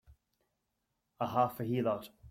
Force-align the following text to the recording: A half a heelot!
A 1.17 1.27
half 1.27 1.59
a 1.59 1.63
heelot! 1.63 2.09